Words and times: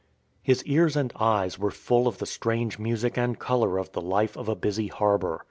His 0.41 0.63
ears 0.63 0.95
and 0.95 1.13
eyes 1.19 1.59
were 1.59 1.69
full 1.69 2.07
of 2.07 2.17
the 2.17 2.25
strange 2.25 2.79
music 2.79 3.19
and 3.19 3.37
colour 3.37 3.77
of 3.77 3.91
the 3.91 4.01
life 4.01 4.35
of 4.35 4.49
a 4.49 4.55
busy 4.55 4.87
harbour. 4.87 5.39